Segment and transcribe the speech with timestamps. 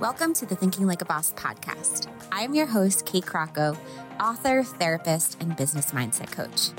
[0.00, 2.06] Welcome to the Thinking Like a Boss podcast.
[2.32, 3.76] I am your host, Kate Crocco,
[4.18, 6.70] author, therapist, and business mindset coach.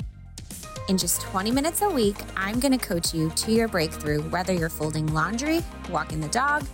[0.88, 4.52] In just 20 minutes a week, I'm going to coach you to your breakthrough, whether
[4.52, 6.64] you're folding laundry, walking the dog,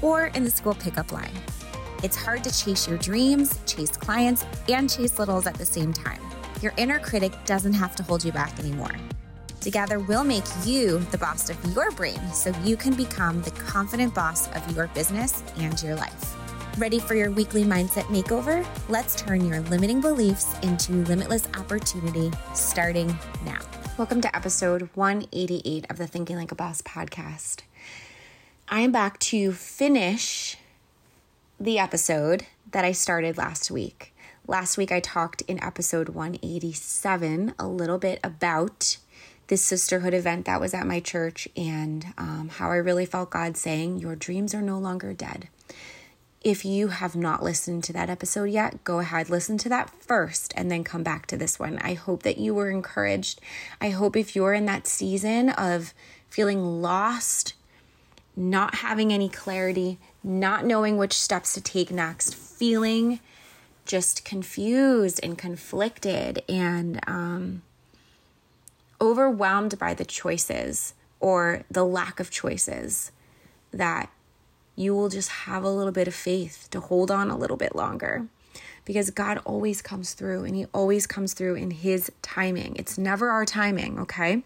[0.00, 1.34] or in the school pickup line.
[2.04, 6.20] It's hard to chase your dreams, chase clients, and chase littles at the same time.
[6.62, 8.94] Your inner critic doesn't have to hold you back anymore.
[9.66, 14.14] Together, we'll make you the boss of your brain so you can become the confident
[14.14, 16.36] boss of your business and your life.
[16.78, 18.64] Ready for your weekly mindset makeover?
[18.88, 23.08] Let's turn your limiting beliefs into limitless opportunity starting
[23.44, 23.58] now.
[23.98, 27.62] Welcome to episode 188 of the Thinking Like a Boss podcast.
[28.68, 30.56] I am back to finish
[31.58, 34.14] the episode that I started last week.
[34.46, 38.98] Last week, I talked in episode 187 a little bit about
[39.48, 43.56] this sisterhood event that was at my church and um, how I really felt God
[43.56, 45.48] saying, Your dreams are no longer dead.
[46.42, 50.52] If you have not listened to that episode yet, go ahead, listen to that first,
[50.56, 51.78] and then come back to this one.
[51.78, 53.40] I hope that you were encouraged.
[53.80, 55.92] I hope if you're in that season of
[56.30, 57.54] feeling lost,
[58.36, 63.18] not having any clarity, not knowing which steps to take next, feeling
[63.86, 67.62] just confused and conflicted and um,
[69.00, 73.12] overwhelmed by the choices or the lack of choices,
[73.72, 74.10] that
[74.74, 77.74] you will just have a little bit of faith to hold on a little bit
[77.74, 78.26] longer.
[78.84, 82.76] Because God always comes through and He always comes through in His timing.
[82.76, 84.42] It's never our timing, okay?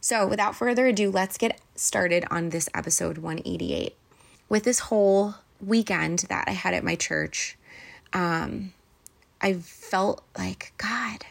[0.00, 3.94] So, without further ado, let's get started on this episode 188.
[4.48, 7.56] With this whole weekend that I had at my church,
[8.12, 8.72] um,
[9.40, 11.24] I felt like, God,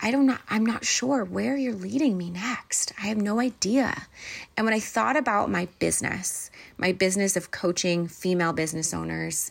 [0.00, 2.92] I don't know, I'm not sure where you're leading me next.
[3.02, 4.06] I have no idea.
[4.56, 9.50] And when I thought about my business, my business of coaching female business owners,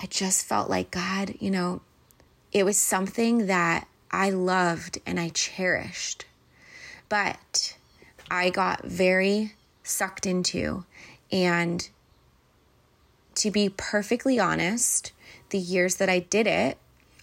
[0.00, 1.82] I just felt like God, you know,
[2.52, 6.24] it was something that I loved and I cherished.
[7.08, 7.76] But
[8.30, 9.54] I got very
[9.84, 10.84] sucked into.
[11.30, 11.88] And
[13.36, 15.12] to be perfectly honest,
[15.50, 16.78] the years that I did it,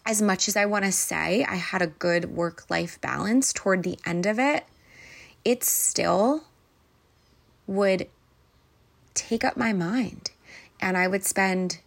[0.08, 3.84] as much as I want to say I had a good work life balance toward
[3.84, 4.66] the end of it,
[5.44, 6.46] it still
[7.68, 8.08] would
[9.14, 10.32] take up my mind.
[10.80, 11.80] And I would spend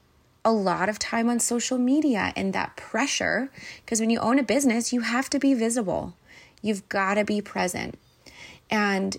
[0.44, 3.50] a lot of time on social media and that pressure.
[3.82, 6.14] Because when you own a business, you have to be visible,
[6.60, 7.98] you've got to be present.
[8.70, 9.16] And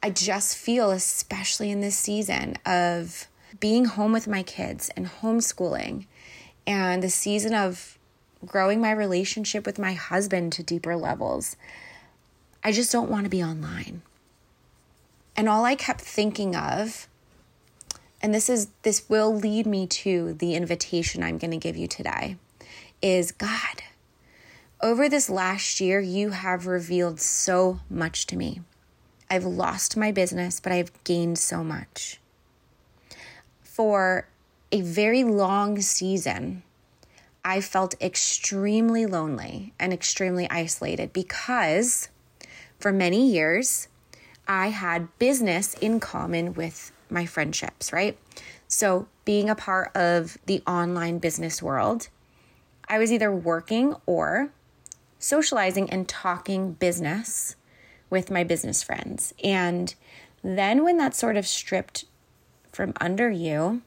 [0.00, 3.26] I just feel, especially in this season of
[3.58, 6.06] being home with my kids and homeschooling,
[6.66, 7.95] and the season of
[8.46, 11.56] growing my relationship with my husband to deeper levels.
[12.64, 14.02] I just don't want to be online.
[15.36, 17.08] And all I kept thinking of,
[18.22, 21.86] and this is this will lead me to the invitation I'm going to give you
[21.86, 22.36] today,
[23.02, 23.82] is God.
[24.80, 28.60] Over this last year, you have revealed so much to me.
[29.30, 32.20] I've lost my business, but I've gained so much.
[33.62, 34.28] For
[34.72, 36.62] a very long season,
[37.46, 42.08] I felt extremely lonely and extremely isolated because
[42.80, 43.86] for many years
[44.48, 48.18] I had business in common with my friendships, right?
[48.66, 52.08] So, being a part of the online business world,
[52.88, 54.50] I was either working or
[55.20, 57.54] socializing and talking business
[58.10, 59.32] with my business friends.
[59.44, 59.94] And
[60.42, 62.06] then when that's sort of stripped
[62.72, 63.82] from under you,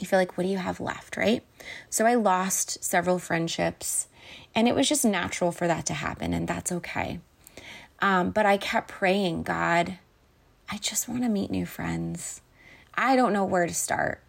[0.00, 1.42] you feel like, what do you have left, right?
[1.90, 4.08] So I lost several friendships,
[4.54, 7.20] and it was just natural for that to happen, and that's okay.
[8.00, 9.98] Um, but I kept praying, God,
[10.70, 12.40] I just want to meet new friends.
[12.94, 14.20] I don't know where to start.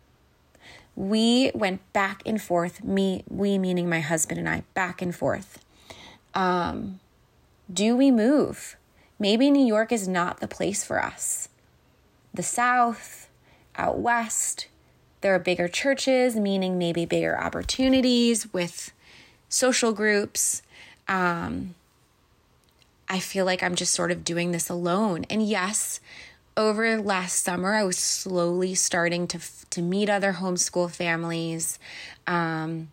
[0.96, 5.60] We went back and forth, me, we meaning my husband and I, back and forth.
[6.34, 7.00] Um,
[7.72, 8.78] do we move?
[9.18, 11.50] Maybe New York is not the place for us.
[12.34, 13.30] The South,
[13.78, 14.68] out West,
[15.26, 18.94] there are bigger churches, meaning maybe bigger opportunities with
[19.50, 20.62] social groups.
[21.08, 21.74] Um,
[23.10, 25.26] I feel like I'm just sort of doing this alone.
[25.28, 26.00] And yes,
[26.56, 29.40] over last summer, I was slowly starting to
[29.72, 31.80] to meet other homeschool families,
[32.28, 32.90] um,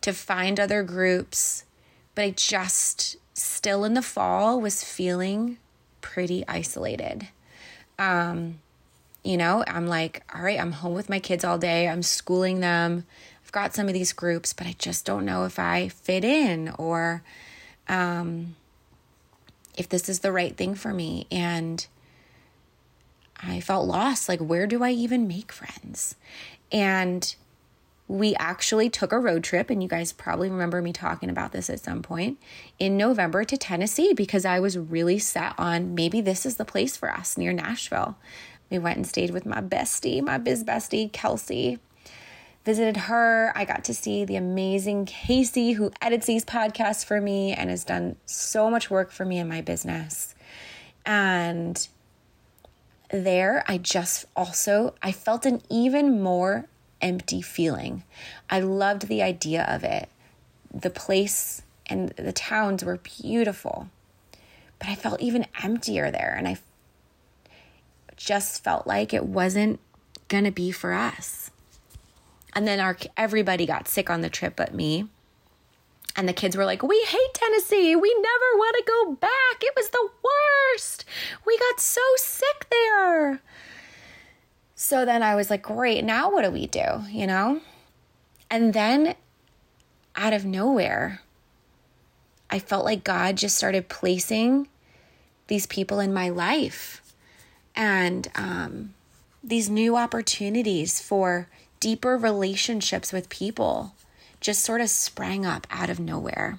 [0.00, 1.64] to find other groups,
[2.14, 5.58] but I just still in the fall was feeling
[6.00, 7.28] pretty isolated.
[7.98, 8.61] Um,
[9.24, 11.88] you know, I'm like, all right, I'm home with my kids all day.
[11.88, 13.04] I'm schooling them.
[13.44, 16.70] I've got some of these groups, but I just don't know if I fit in
[16.78, 17.22] or
[17.88, 18.56] um,
[19.76, 21.26] if this is the right thing for me.
[21.30, 21.86] And
[23.40, 24.28] I felt lost.
[24.28, 26.16] Like, where do I even make friends?
[26.70, 27.34] And
[28.08, 31.70] we actually took a road trip, and you guys probably remember me talking about this
[31.70, 32.38] at some point
[32.78, 36.96] in November to Tennessee because I was really set on maybe this is the place
[36.96, 38.16] for us near Nashville.
[38.72, 41.78] We went and stayed with my bestie, my biz bestie, Kelsey.
[42.64, 43.52] Visited her.
[43.54, 47.84] I got to see the amazing Casey, who edits these podcasts for me and has
[47.84, 50.34] done so much work for me in my business.
[51.04, 51.86] And
[53.10, 56.66] there, I just also I felt an even more
[57.02, 58.04] empty feeling.
[58.48, 60.08] I loved the idea of it.
[60.72, 63.90] The place and the towns were beautiful,
[64.78, 66.34] but I felt even emptier there.
[66.38, 66.56] And I
[68.24, 69.80] just felt like it wasn't
[70.28, 71.50] going to be for us.
[72.54, 75.08] And then our everybody got sick on the trip but me.
[76.14, 77.96] And the kids were like, "We hate Tennessee.
[77.96, 79.62] We never want to go back.
[79.62, 81.04] It was the worst.
[81.46, 83.40] We got so sick there."
[84.74, 86.04] So then I was like, "Great.
[86.04, 87.60] Now what do we do?" You know?
[88.50, 89.14] And then
[90.14, 91.22] out of nowhere,
[92.50, 94.68] I felt like God just started placing
[95.46, 97.01] these people in my life
[97.74, 98.94] and um,
[99.42, 101.48] these new opportunities for
[101.80, 103.94] deeper relationships with people
[104.40, 106.58] just sort of sprang up out of nowhere.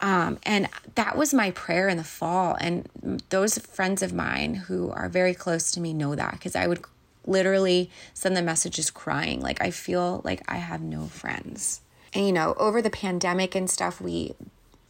[0.00, 2.56] Um, and that was my prayer in the fall.
[2.60, 2.88] And
[3.30, 6.84] those friends of mine who are very close to me know that because I would
[7.26, 9.40] literally send the messages crying.
[9.40, 11.80] Like, I feel like I have no friends.
[12.14, 14.34] And, you know, over the pandemic and stuff, we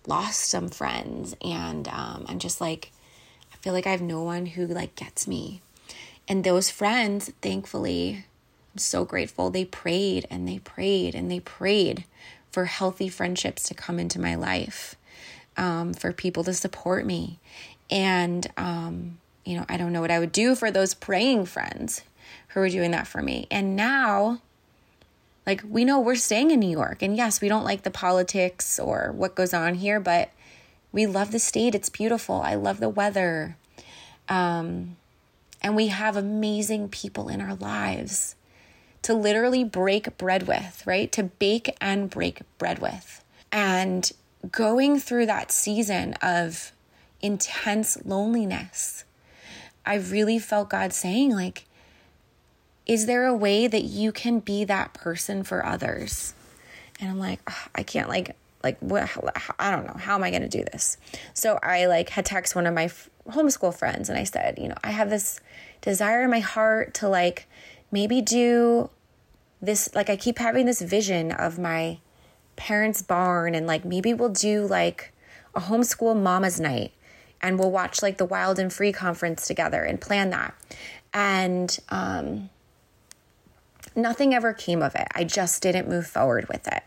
[0.06, 1.34] lost some friends.
[1.42, 2.92] And um, I'm just like,
[3.60, 5.60] feel like I have no one who like gets me.
[6.26, 8.24] And those friends, thankfully,
[8.74, 9.50] I'm so grateful.
[9.50, 12.04] They prayed and they prayed and they prayed
[12.50, 14.94] for healthy friendships to come into my life,
[15.56, 17.38] um, for people to support me.
[17.90, 22.02] And, um, you know, I don't know what I would do for those praying friends
[22.48, 23.46] who were doing that for me.
[23.50, 24.40] And now,
[25.46, 27.00] like, we know we're staying in New York.
[27.00, 30.30] And yes, we don't like the politics or what goes on here, but
[30.92, 31.74] we love the state.
[31.74, 32.36] It's beautiful.
[32.36, 33.56] I love the weather.
[34.28, 34.96] Um,
[35.62, 38.36] and we have amazing people in our lives
[39.02, 41.10] to literally break bread with, right?
[41.12, 43.24] To bake and break bread with.
[43.52, 44.10] And
[44.50, 46.72] going through that season of
[47.20, 49.04] intense loneliness,
[49.84, 51.64] I really felt God saying, like,
[52.86, 56.34] is there a way that you can be that person for others?
[57.00, 57.40] And I'm like,
[57.74, 59.08] I can't like like what
[59.58, 60.96] i don't know how am i going to do this?
[61.34, 64.68] So i like had text one of my f- homeschool friends and i said you
[64.68, 65.40] know i have this
[65.80, 67.46] desire in my heart to like
[67.92, 68.90] maybe do
[69.60, 71.98] this like i keep having this vision of my
[72.56, 75.12] parents barn and like maybe we'll do like
[75.54, 76.92] a homeschool mama's night
[77.40, 80.54] and we'll watch like the wild and free conference together and plan that.
[81.14, 82.50] And um
[83.94, 85.08] nothing ever came of it.
[85.14, 86.82] I just didn't move forward with it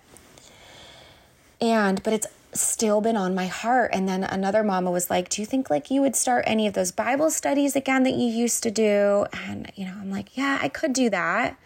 [1.61, 3.91] and, but it's still been on my heart.
[3.93, 6.73] And then another mama was like, Do you think like you would start any of
[6.73, 9.25] those Bible studies again that you used to do?
[9.31, 11.57] And, you know, I'm like, Yeah, I could do that.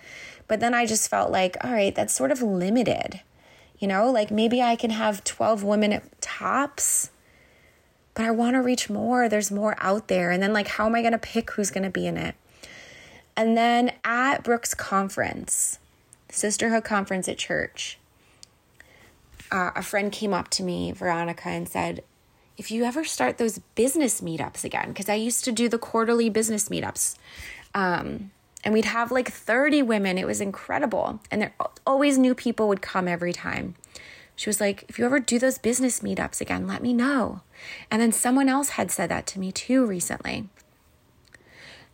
[0.47, 3.21] But then I just felt like, All right, that's sort of limited.
[3.79, 7.09] You know, like maybe I can have 12 women at tops,
[8.13, 9.27] but I want to reach more.
[9.27, 10.31] There's more out there.
[10.31, 12.35] And then, like, how am I going to pick who's going to be in it?
[13.35, 15.79] And then at Brooke's conference,
[16.29, 17.99] sisterhood conference at church,
[19.51, 22.03] uh, a friend came up to me, Veronica, and said,
[22.57, 26.29] if you ever start those business meetups again, because I used to do the quarterly
[26.29, 27.15] business meetups,
[27.73, 28.31] um,
[28.63, 30.17] and we'd have like 30 women.
[30.17, 31.19] It was incredible.
[31.29, 31.53] And there
[31.85, 33.75] always new people would come every time.
[34.35, 37.41] She was like, if you ever do those business meetups again, let me know.
[37.91, 40.49] And then someone else had said that to me too recently.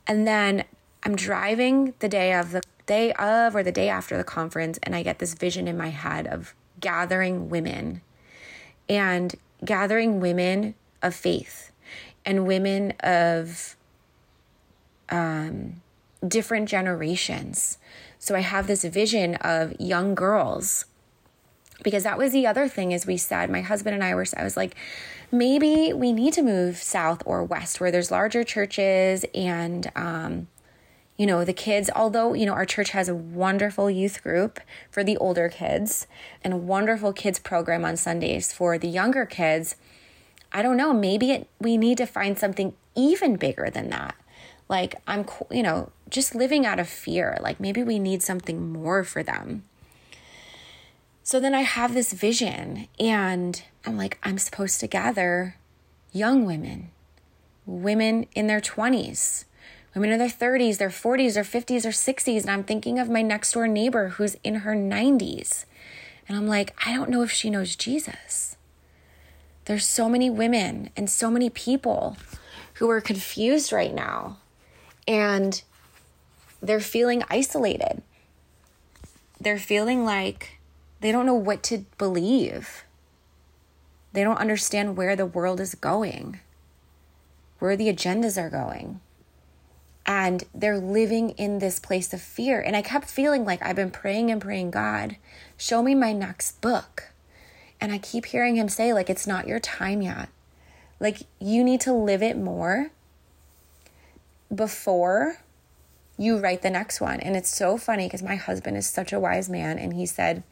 [0.08, 0.63] And then
[1.03, 4.96] I'm driving the day of the day of or the day after the conference, and
[4.96, 8.01] I get this vision in my head of gathering women
[8.89, 11.71] and gathering women of faith
[12.25, 13.75] and women of
[15.09, 15.81] um,
[16.27, 17.77] different generations.
[18.19, 20.85] So I have this vision of young girls
[21.83, 24.43] because that was the other thing as we said my husband and i were i
[24.43, 24.75] was like
[25.31, 30.47] maybe we need to move south or west where there's larger churches and um,
[31.21, 34.59] you know, the kids, although, you know, our church has a wonderful youth group
[34.89, 36.07] for the older kids
[36.43, 39.75] and a wonderful kids program on Sundays for the younger kids,
[40.51, 44.15] I don't know, maybe it, we need to find something even bigger than that.
[44.67, 47.37] Like, I'm, you know, just living out of fear.
[47.39, 49.63] Like, maybe we need something more for them.
[51.21, 55.57] So then I have this vision, and I'm like, I'm supposed to gather
[56.11, 56.89] young women,
[57.67, 59.45] women in their 20s
[59.93, 62.41] women in their 30s, their 40s, their 50s, or 60s.
[62.41, 65.65] And I'm thinking of my next door neighbor who's in her 90s.
[66.27, 68.55] And I'm like, I don't know if she knows Jesus.
[69.65, 72.17] There's so many women and so many people
[72.75, 74.38] who are confused right now
[75.07, 75.62] and
[76.62, 78.01] they're feeling isolated.
[79.39, 80.60] They're feeling like
[81.00, 82.83] they don't know what to believe.
[84.13, 86.39] They don't understand where the world is going,
[87.60, 89.00] where the agendas are going.
[90.05, 92.60] And they're living in this place of fear.
[92.60, 95.17] And I kept feeling like I've been praying and praying, God,
[95.58, 97.12] show me my next book.
[97.79, 100.29] And I keep hearing him say, like, it's not your time yet.
[101.00, 102.91] Like, you need to live it more
[104.53, 105.38] before
[106.17, 107.20] you write the next one.
[107.20, 109.79] And it's so funny because my husband is such a wise man.
[109.79, 110.43] And he said,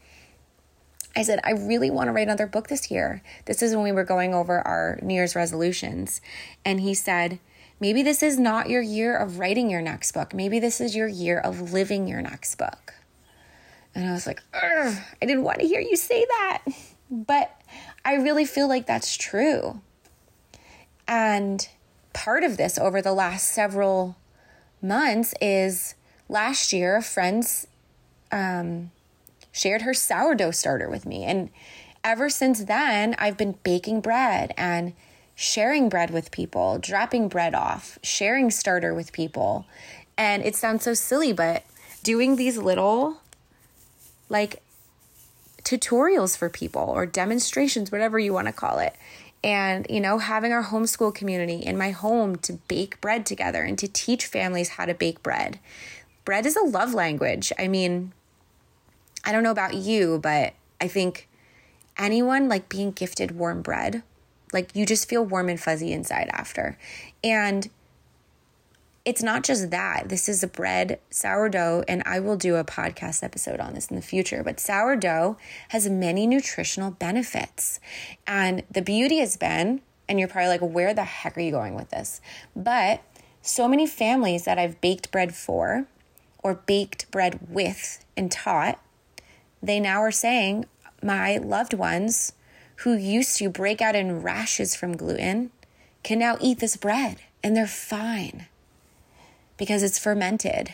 [1.15, 3.21] I said, I really want to write another book this year.
[3.45, 6.21] This is when we were going over our New Year's resolutions.
[6.63, 7.39] And he said,
[7.79, 10.33] maybe this is not your year of writing your next book.
[10.33, 12.93] Maybe this is your year of living your next book.
[13.95, 16.63] And I was like, I didn't want to hear you say that.
[17.09, 17.59] But
[18.05, 19.81] I really feel like that's true.
[21.07, 21.67] And
[22.13, 24.15] part of this over the last several
[24.81, 25.95] months is
[26.27, 27.67] last year, a friend's
[28.31, 28.91] um,
[29.51, 31.23] shared her sourdough starter with me.
[31.23, 31.49] And
[32.03, 34.93] ever since then, I've been baking bread and
[35.39, 39.65] sharing bread with people, dropping bread off, sharing starter with people.
[40.17, 41.63] And it sounds so silly, but
[42.03, 43.21] doing these little
[44.27, 44.61] like
[45.63, 48.93] tutorials for people or demonstrations, whatever you want to call it.
[49.41, 53.79] And, you know, having our homeschool community in my home to bake bread together and
[53.79, 55.57] to teach families how to bake bread.
[56.25, 57.53] Bread is a love language.
[57.57, 58.11] I mean,
[59.23, 61.29] I don't know about you, but I think
[61.97, 64.03] anyone like being gifted warm bread,
[64.53, 66.77] like you just feel warm and fuzzy inside after.
[67.23, 67.69] And
[69.05, 70.09] it's not just that.
[70.09, 73.95] This is a bread, sourdough, and I will do a podcast episode on this in
[73.95, 74.43] the future.
[74.43, 75.37] But sourdough
[75.69, 77.79] has many nutritional benefits.
[78.27, 81.75] And the beauty has been, and you're probably like, where the heck are you going
[81.75, 82.21] with this?
[82.55, 83.01] But
[83.41, 85.85] so many families that I've baked bread for
[86.43, 88.79] or baked bread with and taught
[89.61, 90.65] they now are saying,
[91.01, 92.33] my loved ones
[92.79, 95.51] who used to break out in rashes from gluten
[96.03, 98.47] can now eat this bread and they're fine
[99.57, 100.73] because it's fermented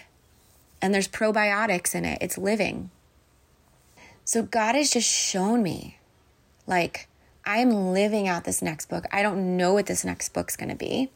[0.81, 2.19] and there's probiotics in it.
[2.21, 2.91] It's living.
[4.24, 5.97] So God has just shown me
[6.67, 7.07] like
[7.43, 9.05] I am living out this next book.
[9.12, 11.12] I don't know what this next book's going to be,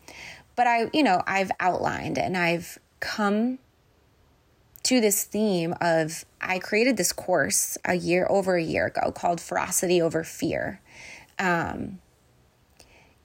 [0.55, 3.60] but I, you know, I've outlined and I've come
[4.83, 9.41] to this theme of I created this course a year over a year ago called
[9.41, 10.81] Ferocity Over Fear.
[11.38, 12.00] Um,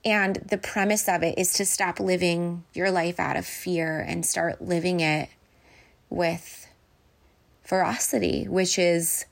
[0.03, 4.25] and the premise of it is to stop living your life out of fear and
[4.25, 5.29] start living it
[6.09, 6.67] with
[7.63, 9.25] ferocity, which is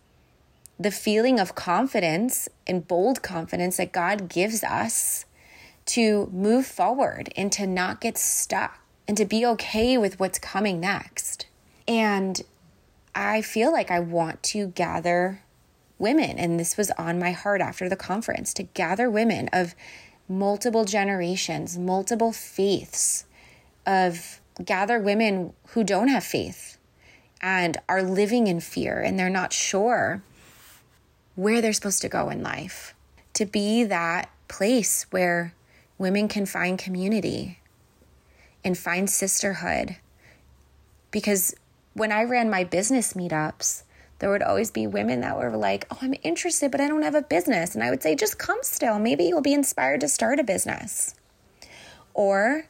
[0.80, 5.25] the feeling of confidence and bold confidence that God gives us
[5.86, 10.80] to move forward and to not get stuck and to be okay with what's coming
[10.80, 11.46] next.
[11.88, 12.42] And
[13.16, 15.42] I feel like I want to gather
[16.00, 19.75] women, and this was on my heart after the conference to gather women of
[20.28, 23.25] multiple generations, multiple faiths,
[23.86, 26.78] of gather women who don't have faith
[27.42, 30.24] and are living in fear and they're not sure
[31.36, 32.94] where they're supposed to go in life.
[33.34, 35.54] To be that place where
[35.98, 37.60] women can find community
[38.63, 39.98] and find sisterhood.
[41.12, 41.56] Because
[41.94, 43.84] when I ran my business meetups,
[44.20, 47.16] there would always be women that were like, Oh, I'm interested, but I don't have
[47.16, 47.76] a business.
[47.76, 49.00] And I would say, Just come still.
[49.00, 51.16] Maybe you'll be inspired to start a business.
[52.14, 52.68] Or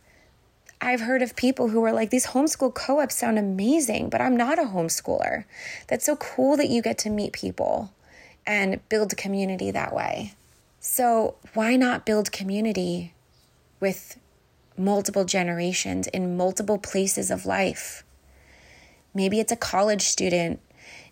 [0.82, 4.36] I've heard of people who are like, These homeschool co ops sound amazing, but I'm
[4.36, 5.46] not a homeschooler.
[5.88, 7.94] That's so cool that you get to meet people
[8.46, 10.34] and build community that way.
[10.80, 13.14] So, why not build community
[13.80, 14.20] with
[14.78, 18.04] multiple generations in multiple places of life?
[19.14, 20.60] Maybe it's a college student.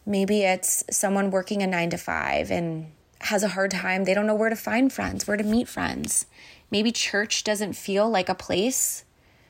[0.06, 2.92] Maybe it's someone working a nine to five and
[3.22, 4.04] has a hard time.
[4.04, 6.26] They don't know where to find friends, where to meet friends.
[6.72, 9.06] Maybe church doesn't feel like a place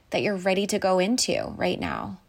[0.09, 2.19] that you're ready to go into right now.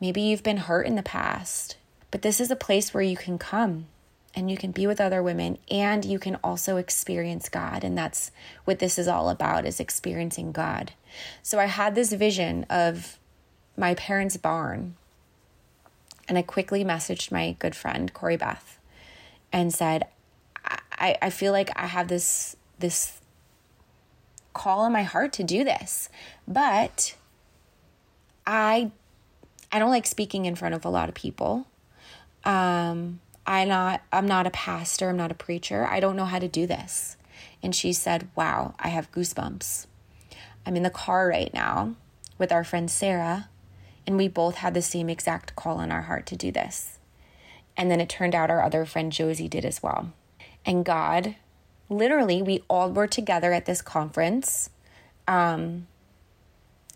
[0.00, 1.76] Maybe you've been hurt in the past,
[2.10, 3.86] but this is a place where you can come
[4.34, 8.30] and you can be with other women and you can also experience God and that's
[8.64, 10.92] what this is all about is experiencing God.
[11.42, 13.18] So I had this vision of
[13.76, 14.96] my parents' barn
[16.28, 18.78] and I quickly messaged my good friend, Corey Beth,
[19.52, 20.06] and said,
[20.98, 23.18] I, I feel like I have this this
[24.54, 26.08] call in my heart to do this.
[26.46, 27.16] But
[28.46, 28.90] I
[29.70, 31.66] I don't like speaking in front of a lot of people.
[32.44, 35.86] Um, I not I'm not a pastor, I'm not a preacher.
[35.86, 37.16] I don't know how to do this.
[37.62, 39.86] And she said, "Wow, I have goosebumps."
[40.64, 41.96] I'm in the car right now
[42.38, 43.48] with our friend Sarah,
[44.06, 46.98] and we both had the same exact call on our heart to do this.
[47.76, 50.12] And then it turned out our other friend Josie did as well.
[50.64, 51.36] And God,
[51.88, 54.70] literally, we all were together at this conference.
[55.26, 55.86] Um,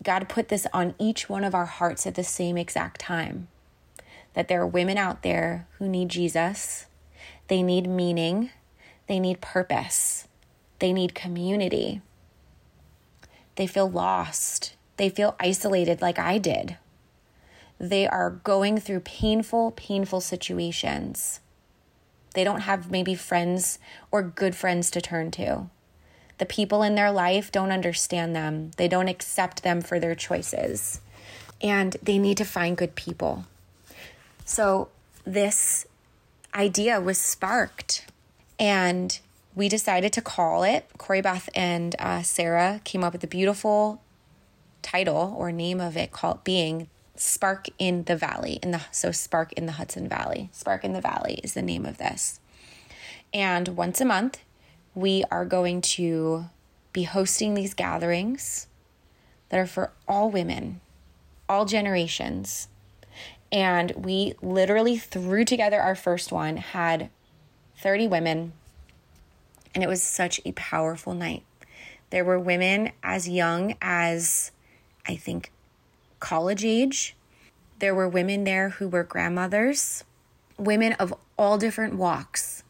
[0.02, 3.48] God put this on each one of our hearts at the same exact time
[4.34, 6.86] that there are women out there who need Jesus,
[7.48, 8.50] they need meaning,
[9.06, 10.28] they need purpose,
[10.78, 12.02] they need community.
[13.54, 16.76] They feel lost, they feel isolated like I did.
[17.78, 21.40] They are going through painful, painful situations.
[22.35, 23.78] They don't have maybe friends
[24.11, 25.68] or good friends to turn to.
[26.38, 31.00] The people in their life don't understand them, they don't accept them for their choices.
[31.62, 33.47] And they need to find good people.
[34.45, 34.88] So,
[35.25, 35.87] this
[36.54, 38.06] idea was sparked,
[38.59, 39.18] and
[39.54, 40.87] we decided to call it.
[40.99, 44.02] Corey Beth and uh, Sarah came up with a beautiful
[44.83, 46.88] title or name of it called being
[47.20, 50.49] Spark in the Valley in the so Spark in the Hudson Valley.
[50.52, 52.40] Spark in the Valley is the name of this.
[53.32, 54.40] And once a month,
[54.94, 56.46] we are going to
[56.92, 58.66] be hosting these gatherings
[59.49, 60.80] that are for all women,
[61.49, 62.68] all generations.
[63.52, 67.11] And we literally threw together our first one, had
[67.78, 68.52] 30 women,
[69.75, 71.44] and it was such a powerful night.
[72.11, 74.50] There were women as young as
[75.06, 75.52] I think
[76.20, 77.16] college age.
[77.78, 80.04] There were women there who were grandmothers,
[80.58, 82.62] women of all different walks,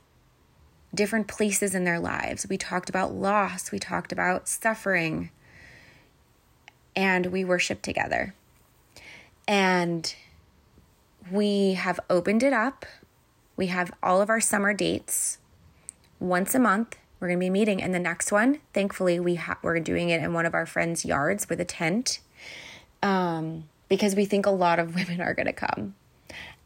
[0.95, 2.47] different places in their lives.
[2.49, 5.31] We talked about loss, we talked about suffering,
[6.97, 8.35] and we worshiped together.
[9.47, 10.13] And
[11.31, 12.85] we have opened it up.
[13.57, 15.39] We have all of our summer dates
[16.19, 16.97] once a month.
[17.21, 20.23] We're going to be meeting, and the next one, thankfully, we ha- we're doing it
[20.23, 22.21] in one of our friends' yards with a tent
[23.03, 25.95] um, because we think a lot of women are going to come.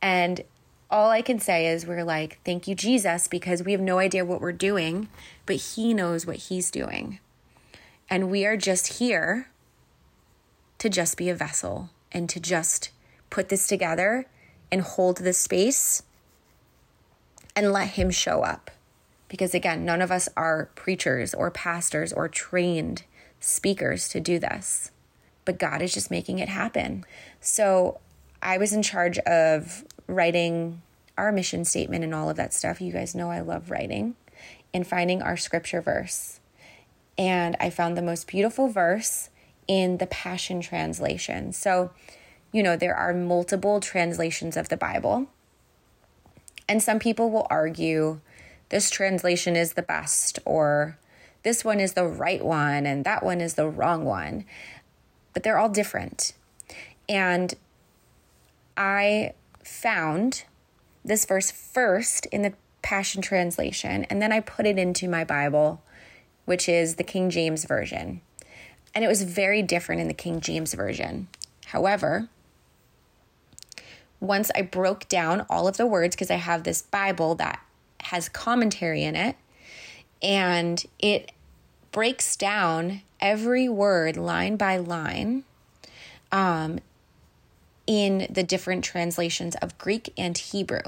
[0.02, 0.42] And
[0.90, 4.24] all I can say is we're like, thank you, Jesus, because we have no idea
[4.24, 5.08] what we're doing,
[5.46, 7.20] but He knows what He's doing.
[8.08, 9.48] And we are just here
[10.78, 12.90] to just be a vessel and to just
[13.28, 14.26] put this together
[14.72, 16.02] and hold this space
[17.54, 18.70] and let Him show up.
[19.28, 23.04] Because again, none of us are preachers or pastors or trained
[23.38, 24.90] speakers to do this
[25.50, 27.04] but God is just making it happen.
[27.40, 27.98] So
[28.40, 30.80] I was in charge of writing
[31.18, 32.80] our mission statement and all of that stuff.
[32.80, 34.14] You guys know I love writing
[34.72, 36.38] and finding our scripture verse.
[37.18, 39.28] And I found the most beautiful verse
[39.66, 41.52] in the Passion Translation.
[41.52, 41.90] So,
[42.52, 45.26] you know, there are multiple translations of the Bible.
[46.68, 48.20] And some people will argue
[48.68, 50.96] this translation is the best, or
[51.42, 54.44] this one is the right one, and that one is the wrong one
[55.32, 56.32] but they're all different.
[57.08, 57.54] And
[58.76, 60.44] I found
[61.04, 65.82] this verse first in the Passion Translation, and then I put it into my Bible,
[66.44, 68.20] which is the King James Version.
[68.94, 71.28] And it was very different in the King James Version.
[71.66, 72.28] However,
[74.18, 77.60] once I broke down all of the words, because I have this Bible that
[78.00, 79.36] has commentary in it,
[80.22, 81.32] and it
[81.92, 85.44] breaks down every word line by line
[86.32, 86.78] um,
[87.86, 90.82] in the different translations of Greek and Hebrew.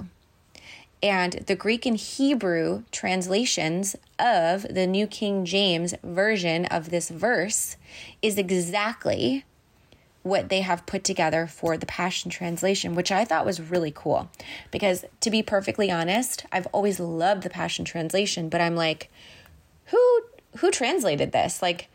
[1.03, 7.77] And the Greek and Hebrew translations of the New King James version of this verse
[8.23, 9.45] is exactly
[10.23, 14.31] what they have put together for the Passion Translation, which I thought was really cool.
[14.71, 19.11] Because to be perfectly honest, I've always loved the Passion Translation, but I'm like,
[19.87, 20.23] who
[20.59, 21.63] who translated this?
[21.63, 21.89] Like,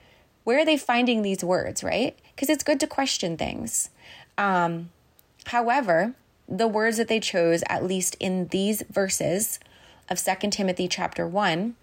[0.44, 2.18] where are they finding these words, right?
[2.36, 3.90] Because it's good to question things.
[4.38, 4.90] Um,
[5.48, 6.14] however,
[6.48, 9.60] the words that they chose, at least in these verses
[10.10, 11.76] of Second Timothy chapter 1,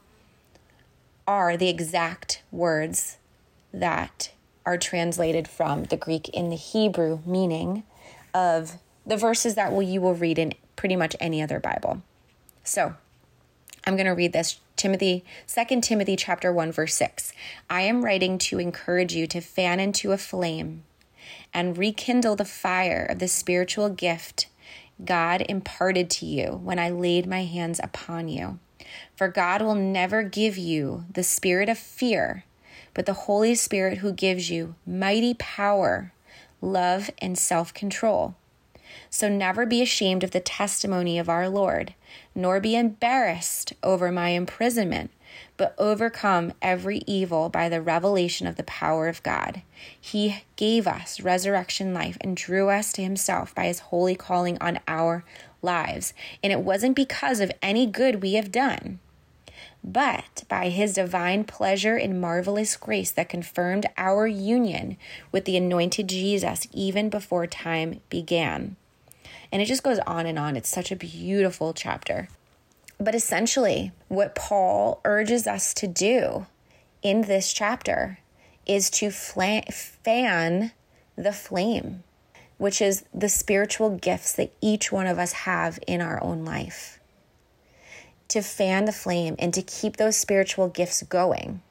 [1.27, 3.19] are the exact words
[3.73, 4.31] that
[4.65, 7.83] are translated from the Greek in the Hebrew meaning
[8.33, 12.03] of the verses that will you will read in pretty much any other Bible.
[12.63, 12.95] So,
[13.87, 17.33] I'm going to read this Timothy 2 Timothy chapter 1 verse 6.
[17.71, 20.83] I am writing to encourage you to fan into a flame
[21.53, 24.49] and rekindle the fire of the spiritual gift
[25.05, 28.59] God imparted to you when I laid my hands upon you.
[29.17, 32.45] For God will never give you the spirit of fear,
[32.93, 36.13] but the Holy Spirit who gives you mighty power,
[36.61, 38.35] love, and self control.
[39.11, 41.95] So never be ashamed of the testimony of our Lord,
[42.35, 45.11] nor be embarrassed over my imprisonment,
[45.57, 49.63] but overcome every evil by the revelation of the power of God.
[50.01, 54.81] He gave us resurrection life and drew us to himself by his holy calling on
[54.89, 55.25] our
[55.63, 56.13] lives.
[56.43, 58.99] And it wasn't because of any good we have done
[59.85, 64.97] but by his divine pleasure and marvelous grace that confirmed our union
[65.31, 68.77] with the anointed Jesus even before time began.
[69.55, 70.57] And it just goes on and on.
[70.57, 72.27] It's such a beautiful chapter.
[72.99, 76.47] But essentially, what Paul urges us to do
[77.03, 78.19] in this chapter
[78.67, 80.73] is to fan
[81.17, 82.03] the flame,
[82.59, 86.99] which is the spiritual gifts that each one of us have in our own life
[88.27, 91.63] to fan the flame and to keep those spiritual gifts going.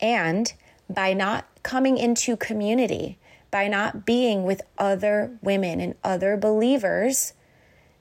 [0.00, 0.52] And
[0.88, 3.18] by not coming into community,
[3.50, 7.34] by not being with other women and other believers,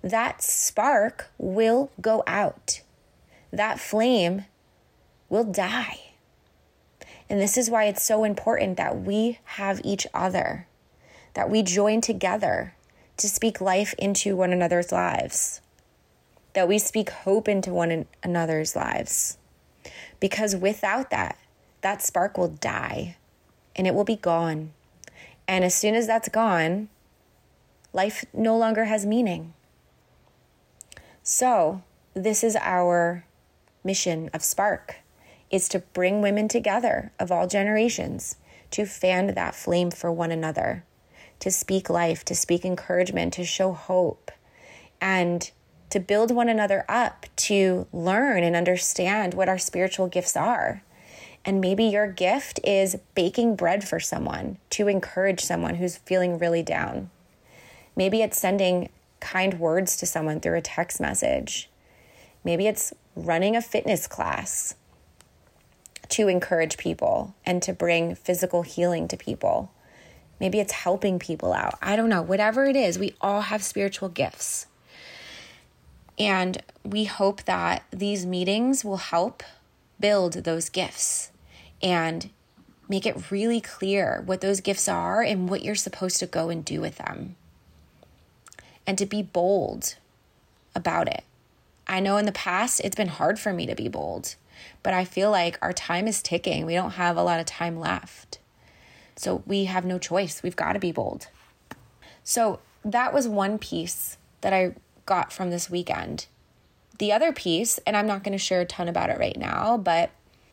[0.03, 2.81] that spark will go out.
[3.51, 4.45] That flame
[5.27, 6.11] will die.
[7.29, 10.67] And this is why it's so important that we have each other,
[11.33, 12.75] that we join together
[13.17, 15.61] to speak life into one another's lives
[16.53, 19.37] that we speak hope into one another's lives.
[20.19, 21.37] Because without that,
[21.81, 23.15] that spark will die
[23.75, 24.71] and it will be gone.
[25.49, 26.89] And as soon as that's gone,
[27.91, 29.55] life no longer has meaning.
[31.23, 31.81] So,
[32.13, 33.25] this is our
[33.83, 34.97] mission of Spark
[35.49, 38.35] is to bring women together of all generations
[38.69, 40.85] to fan that flame for one another,
[41.39, 44.29] to speak life, to speak encouragement, to show hope.
[45.01, 45.49] And
[45.89, 50.83] to build one another up, to learn and understand what our spiritual gifts are.
[51.45, 56.63] And maybe your gift is baking bread for someone to encourage someone who's feeling really
[56.63, 57.09] down.
[57.95, 61.69] Maybe it's sending kind words to someone through a text message.
[62.43, 64.75] Maybe it's running a fitness class
[66.09, 69.71] to encourage people and to bring physical healing to people.
[70.39, 71.75] Maybe it's helping people out.
[71.81, 72.21] I don't know.
[72.21, 74.67] Whatever it is, we all have spiritual gifts.
[76.17, 79.43] And we hope that these meetings will help
[79.99, 81.31] build those gifts
[81.81, 82.29] and
[82.87, 86.65] make it really clear what those gifts are and what you're supposed to go and
[86.65, 87.35] do with them.
[88.87, 89.95] And to be bold
[90.73, 91.23] about it.
[91.87, 94.35] I know in the past it's been hard for me to be bold,
[94.83, 96.65] but I feel like our time is ticking.
[96.65, 98.39] We don't have a lot of time left.
[99.15, 100.41] So we have no choice.
[100.41, 101.27] We've got to be bold.
[102.23, 106.27] So that was one piece that I got from this weekend.
[106.99, 109.77] The other piece, and I'm not going to share a ton about it right now,
[109.77, 110.11] but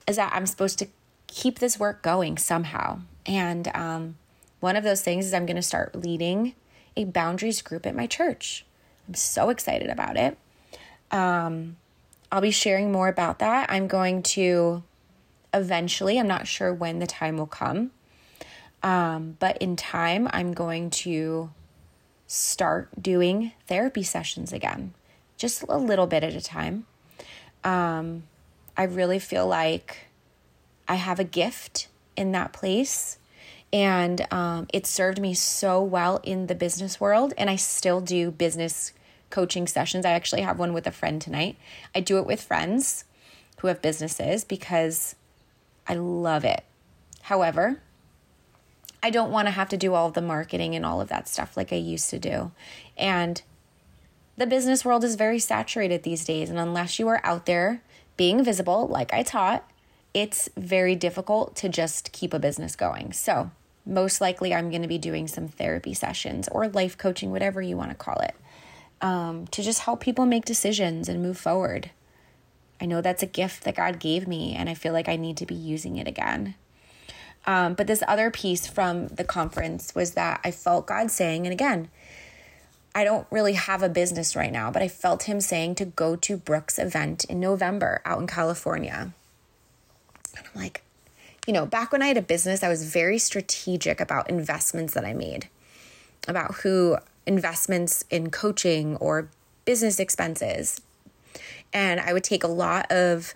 [0.09, 0.89] is that I'm supposed to
[1.27, 3.01] keep this work going somehow.
[3.27, 4.17] And um,
[4.61, 6.55] one of those things is I'm going to start leading
[6.97, 8.65] a boundaries group at my church.
[9.07, 10.39] I'm so excited about it.
[11.11, 11.77] Um,
[12.33, 13.71] I'll be sharing more about that.
[13.71, 14.83] I'm going to
[15.53, 17.91] eventually, I'm not sure when the time will come,
[18.83, 21.51] um, but in time, I'm going to
[22.27, 24.95] start doing therapy sessions again,
[25.37, 26.87] just a little bit at a time.
[27.65, 28.25] Um,
[28.77, 30.07] I really feel like
[30.89, 33.19] I have a gift in that place.
[33.73, 37.35] And um, it served me so well in the business world.
[37.37, 38.93] And I still do business
[39.31, 40.07] coaching sessions.
[40.07, 41.57] I actually have one with a friend tonight.
[41.95, 43.05] I do it with friends
[43.59, 45.17] who have businesses because
[45.89, 46.65] I love it.
[47.23, 47.81] However,
[49.03, 51.57] I don't want to have to do all the marketing and all of that stuff
[51.57, 52.53] like I used to do.
[52.97, 53.43] And
[54.37, 56.51] the business world is very saturated these days.
[56.51, 57.83] And unless you are out there
[58.17, 59.69] being visible, like I taught,
[60.15, 63.13] it's very difficult to just keep a business going.
[63.13, 63.51] So,
[63.85, 67.77] most likely, I'm going to be doing some therapy sessions or life coaching, whatever you
[67.77, 68.35] want to call it,
[69.01, 71.91] um, to just help people make decisions and move forward.
[72.81, 75.37] I know that's a gift that God gave me, and I feel like I need
[75.37, 76.57] to be using it again.
[77.47, 81.53] Um, but this other piece from the conference was that I felt God saying, and
[81.53, 81.89] again,
[82.97, 86.17] I don't really have a business right now, but I felt Him saying to go
[86.17, 89.13] to Brooke's event in November out in California.
[90.35, 90.83] And I'm like,
[91.47, 95.05] you know, back when I had a business, I was very strategic about investments that
[95.05, 95.51] I made,
[96.27, 99.29] about who investments in coaching or
[99.67, 100.81] business expenses.
[101.75, 103.35] And I would take a lot of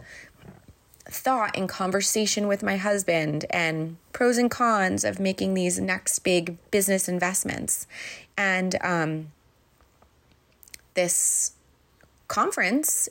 [1.05, 6.57] thought and conversation with my husband and pros and cons of making these next big
[6.71, 7.87] business investments.
[8.39, 9.27] And um,
[10.95, 11.53] this
[12.29, 13.09] conference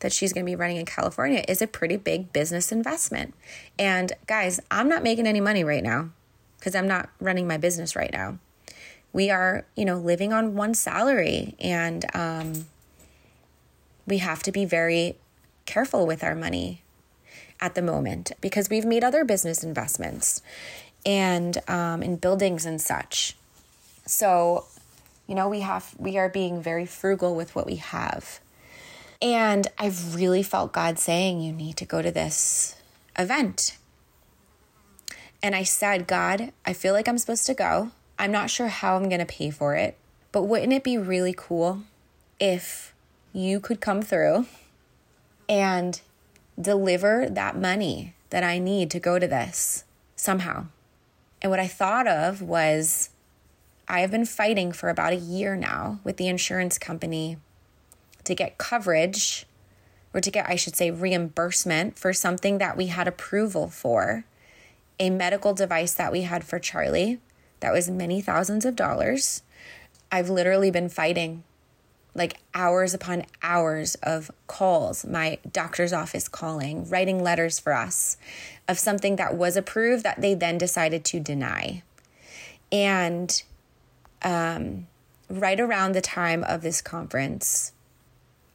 [0.00, 3.34] that she's going to be running in California is a pretty big business investment.
[3.78, 6.10] And guys, I'm not making any money right now
[6.58, 8.38] because I'm not running my business right now.
[9.12, 12.66] we are, you know, living on one salary and um,
[14.06, 15.16] we have to be very
[15.66, 16.82] careful with our money
[17.60, 20.42] at the moment because we've made other business investments
[21.04, 23.36] and um, in buildings and such.
[24.06, 24.64] So,
[25.28, 28.40] you know, we have we are being very frugal with what we have.
[29.20, 32.76] And I've really felt God saying you need to go to this
[33.16, 33.76] event.
[35.42, 37.90] And I said, God, I feel like I'm supposed to go.
[38.18, 39.96] I'm not sure how I'm going to pay for it,
[40.32, 41.82] but wouldn't it be really cool
[42.40, 42.94] if
[43.32, 44.46] you could come through
[45.48, 46.00] and
[46.60, 49.84] deliver that money that I need to go to this
[50.16, 50.66] somehow?
[51.40, 53.10] And what I thought of was
[53.88, 57.38] I have been fighting for about a year now with the insurance company
[58.24, 59.46] to get coverage
[60.12, 64.24] or to get, I should say, reimbursement for something that we had approval for
[65.00, 67.18] a medical device that we had for Charlie
[67.60, 69.42] that was many thousands of dollars.
[70.12, 71.44] I've literally been fighting
[72.14, 78.16] like hours upon hours of calls, my doctor's office calling, writing letters for us
[78.66, 81.82] of something that was approved that they then decided to deny.
[82.72, 83.42] And
[84.22, 84.86] um,
[85.28, 87.72] right around the time of this conference,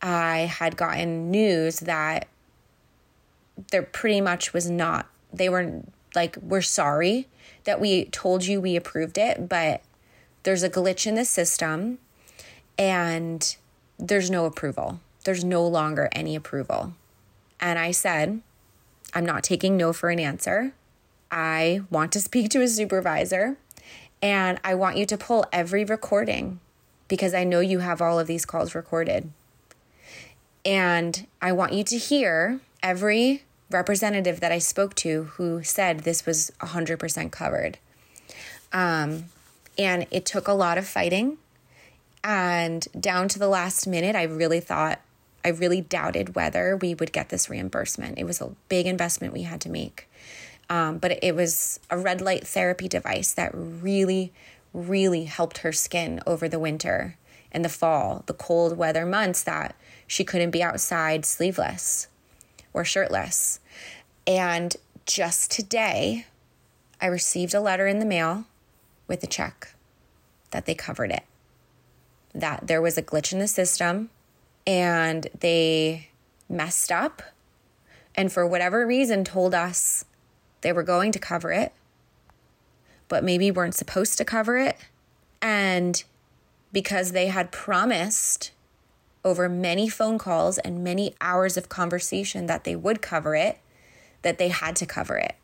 [0.02, 2.28] I had gotten news that
[3.72, 5.84] there pretty much was not, they were
[6.16, 7.28] like, we're sorry
[7.64, 9.82] that we told you we approved it, but
[10.44, 12.00] there's a glitch in the system
[12.78, 13.56] and
[13.98, 15.00] there's no approval.
[15.24, 16.94] There's no longer any approval.
[17.60, 18.42] And I said,
[19.14, 20.74] I'm not taking no for an answer.
[21.32, 23.58] I want to speak to a supervisor
[24.24, 26.62] and I want you to pull every recording
[27.10, 29.30] because I know you have all of these calls recorded.
[30.64, 36.26] And I want you to hear every representative that I spoke to who said this
[36.26, 37.80] was 100% covered.
[38.72, 39.26] Um,
[39.78, 41.38] and it took a lot of fighting.
[42.24, 45.02] And down to the last minute, I really thought,
[45.44, 48.18] I really doubted whether we would get this reimbursement.
[48.18, 50.08] It was a big investment we had to make.
[50.70, 54.32] Um, but it was a red light therapy device that really,
[54.74, 57.18] really helped her skin over the winter
[57.52, 59.76] and the fall, the cold weather months that
[60.08, 62.08] she couldn't be outside sleeveless
[62.74, 63.60] or shirtless.
[64.26, 66.26] And just today,
[67.02, 68.46] I received a letter in the mail
[69.08, 69.76] with a check
[70.52, 71.24] that they covered it.
[72.34, 74.10] That there was a glitch in the system
[74.66, 76.10] and they
[76.50, 77.22] messed up
[78.16, 80.06] and for whatever reason told us
[80.64, 81.72] they were going to cover it,
[83.08, 84.78] but maybe weren't supposed to cover it.
[85.42, 86.04] And
[86.72, 88.52] because they had promised
[89.24, 93.60] over many phone calls and many hours of conversation that they would cover it,
[94.22, 95.36] that they had to cover it.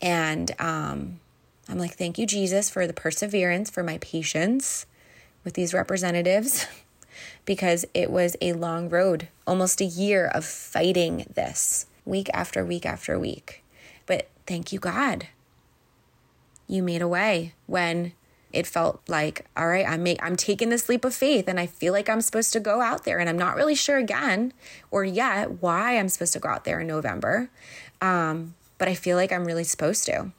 [0.00, 1.20] And um,
[1.68, 4.86] I'm like, thank you, Jesus, for the perseverance, for my patience
[5.44, 6.66] with these representatives,
[7.44, 12.86] because it was a long road, almost a year of fighting this week after week
[12.86, 13.63] after week.
[14.46, 15.28] Thank you, God.
[16.66, 18.12] You made a way when
[18.54, 21.66] it felt like all right i'm make, i'm taking this leap of faith and i
[21.66, 24.52] feel like i'm supposed to go out there and i'm not really sure again
[24.90, 27.50] or yet why i'm supposed to go out there in november.
[28.00, 30.30] Um, but i feel like i'm really supposed to.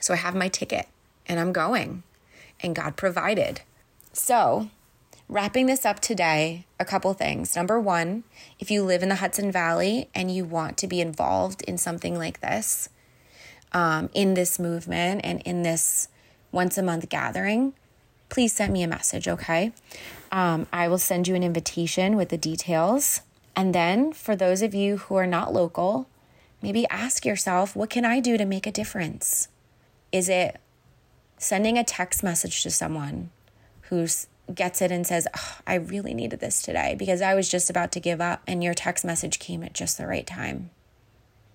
[0.00, 0.88] So i have my ticket
[1.26, 2.02] and i'm going
[2.60, 3.60] and god provided.
[4.12, 4.70] So
[5.28, 7.54] wrapping this up today a couple things.
[7.54, 8.24] Number one
[8.58, 12.16] if you live in the hudson valley and you want to be involved in something
[12.16, 12.88] like this
[13.72, 16.08] um, in this movement and in this
[16.52, 17.74] once a month gathering,
[18.28, 19.72] please send me a message, okay?
[20.30, 23.22] Um, I will send you an invitation with the details.
[23.56, 26.08] And then for those of you who are not local,
[26.62, 29.48] maybe ask yourself, what can I do to make a difference?
[30.12, 30.60] Is it
[31.38, 33.30] sending a text message to someone
[33.82, 34.06] who
[34.54, 37.92] gets it and says, oh, I really needed this today because I was just about
[37.92, 40.70] to give up and your text message came at just the right time?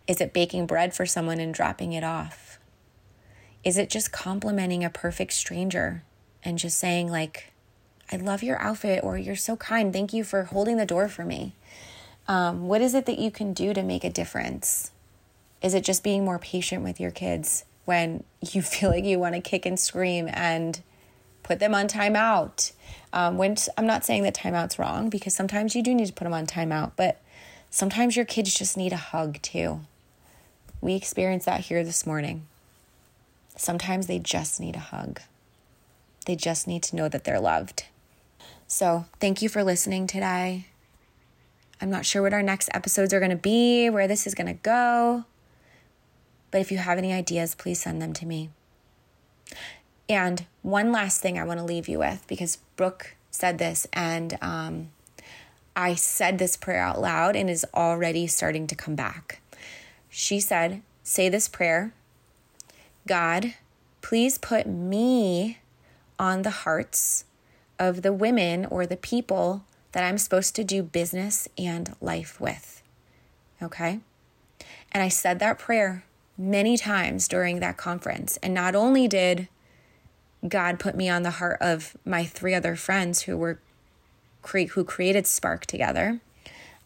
[0.07, 2.59] Is it baking bread for someone and dropping it off?
[3.63, 6.03] Is it just complimenting a perfect stranger
[6.43, 7.53] and just saying, like,
[8.11, 9.93] I love your outfit or you're so kind.
[9.93, 11.55] Thank you for holding the door for me.
[12.27, 14.91] Um, what is it that you can do to make a difference?
[15.61, 19.35] Is it just being more patient with your kids when you feel like you want
[19.35, 20.81] to kick and scream and
[21.41, 22.73] put them on timeout?
[23.11, 26.25] Um, when I'm not saying that timeout's wrong because sometimes you do need to put
[26.25, 27.21] them on timeout, but
[27.69, 29.81] sometimes your kids just need a hug too.
[30.83, 32.45] We experienced that here this morning.
[33.55, 35.21] Sometimes they just need a hug.
[36.25, 37.85] They just need to know that they're loved.
[38.67, 40.65] So, thank you for listening today.
[41.79, 44.47] I'm not sure what our next episodes are going to be, where this is going
[44.47, 45.23] to go.
[46.51, 48.49] But if you have any ideas, please send them to me.
[50.09, 54.37] And one last thing I want to leave you with because Brooke said this and
[54.41, 54.89] um,
[55.77, 59.39] I said this prayer out loud and is already starting to come back.
[60.15, 61.91] She said, Say this prayer
[63.07, 63.55] God,
[64.03, 65.57] please put me
[66.19, 67.25] on the hearts
[67.79, 72.83] of the women or the people that I'm supposed to do business and life with.
[73.59, 74.01] Okay?
[74.91, 76.05] And I said that prayer
[76.37, 78.37] many times during that conference.
[78.43, 79.47] And not only did
[80.47, 83.59] God put me on the heart of my three other friends who were
[84.45, 86.19] who created Spark together,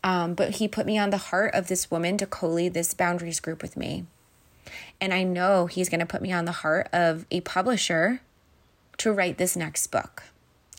[0.03, 3.39] um, but He put me on the heart of this woman to co-lead this boundaries
[3.39, 4.05] group with me.
[4.99, 8.21] And I know He's going to put me on the heart of a publisher
[8.97, 10.23] to write this next book.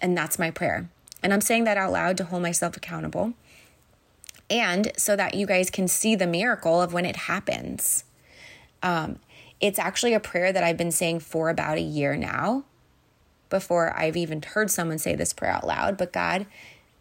[0.00, 0.88] And that's my prayer.
[1.22, 3.35] And I'm saying that out loud to hold myself accountable
[4.50, 8.04] and so that you guys can see the miracle of when it happens.
[8.83, 9.18] Um,
[9.61, 12.64] it's actually a prayer that I've been saying for about a year now
[13.50, 15.96] before I've even heard someone say this prayer out loud.
[15.96, 16.46] But God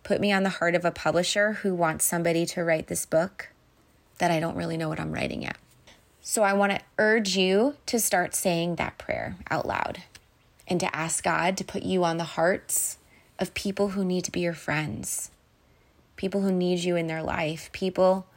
[0.08, 3.50] put me on the heart of a publisher who wants somebody to write this book
[4.20, 5.58] that I don't really know what I'm writing yet.
[6.22, 10.04] So I want to urge you to start saying that prayer out loud
[10.65, 13.00] and to ask God to put you on the hearts
[13.38, 15.30] of people who need to be your friends,
[16.15, 18.28] people who need you in their life, people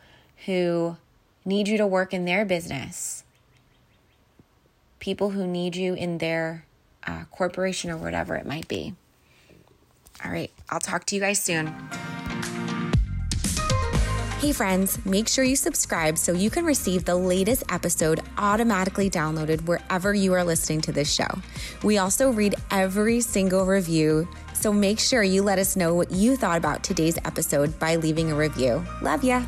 [0.46, 0.96] who
[1.44, 3.22] need you to work in their business,
[4.98, 6.64] people who need you in their
[7.06, 8.96] uh, corporation or whatever it might be.
[10.24, 11.74] All right, I'll talk to you guys soon.
[14.40, 19.66] Hey, friends, make sure you subscribe so you can receive the latest episode automatically downloaded
[19.66, 21.28] wherever you are listening to this show.
[21.82, 26.36] We also read every single review, so make sure you let us know what you
[26.36, 28.82] thought about today's episode by leaving a review.
[29.02, 29.44] Love ya.